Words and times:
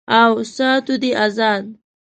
او 0.21 0.31
ساتو 0.55 0.93
دې 1.01 1.11
آزاد 1.25 1.65